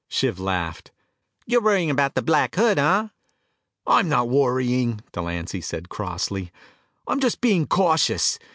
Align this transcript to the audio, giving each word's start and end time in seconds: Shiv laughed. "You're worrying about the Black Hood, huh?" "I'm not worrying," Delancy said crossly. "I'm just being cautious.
Shiv 0.07 0.39
laughed. 0.39 0.89
"You're 1.45 1.61
worrying 1.61 1.91
about 1.91 2.15
the 2.15 2.23
Black 2.23 2.55
Hood, 2.55 2.79
huh?" 2.79 3.09
"I'm 3.85 4.09
not 4.09 4.29
worrying," 4.29 5.01
Delancy 5.11 5.61
said 5.61 5.89
crossly. 5.89 6.51
"I'm 7.07 7.19
just 7.19 7.39
being 7.39 7.67
cautious. 7.67 8.39